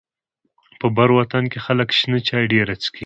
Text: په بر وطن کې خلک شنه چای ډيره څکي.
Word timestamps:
په 0.79 0.87
بر 0.97 1.09
وطن 1.17 1.43
کې 1.51 1.59
خلک 1.65 1.89
شنه 1.99 2.17
چای 2.27 2.43
ډيره 2.53 2.73
څکي. 2.81 2.99